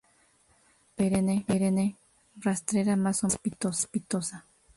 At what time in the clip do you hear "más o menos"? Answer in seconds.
2.95-3.39